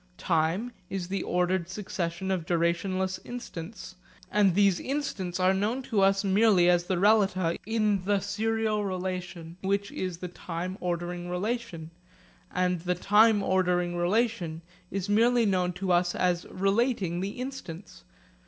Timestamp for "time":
0.17-0.71, 10.27-10.75, 12.95-13.43